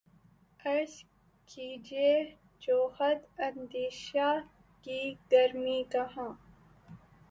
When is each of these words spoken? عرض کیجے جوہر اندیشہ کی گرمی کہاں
عرض 0.59 0.93
کیجے 1.49 2.09
جوہر 2.61 3.13
اندیشہ 3.39 4.31
کی 4.87 5.01
گرمی 5.31 5.81
کہاں 5.91 6.31